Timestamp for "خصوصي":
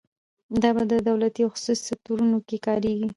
1.53-1.83